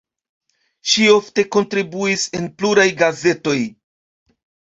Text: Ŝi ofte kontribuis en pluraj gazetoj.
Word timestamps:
Ŝi 0.93 1.03
ofte 1.15 1.43
kontribuis 1.57 2.25
en 2.39 2.49
pluraj 2.61 2.87
gazetoj. 3.05 3.57